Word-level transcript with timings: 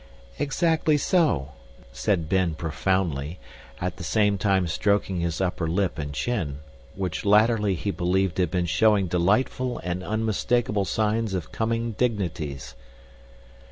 "Exactly 0.39 0.97
so," 0.97 1.51
said 1.93 2.27
Ben 2.27 2.55
profoundly, 2.55 3.37
at 3.79 3.97
the 3.97 4.03
same 4.03 4.39
time 4.39 4.65
stroking 4.65 5.19
his 5.19 5.39
upper 5.39 5.67
lip 5.67 5.99
and 5.99 6.11
chin, 6.11 6.57
which 6.95 7.23
latterly 7.23 7.75
he 7.75 7.91
believed 7.91 8.39
had 8.39 8.49
been 8.49 8.65
showing 8.65 9.05
delightful 9.05 9.77
and 9.83 10.03
unmistakable 10.03 10.85
signs 10.85 11.35
of 11.35 11.51
coming 11.51 11.91
dignities. 11.91 12.73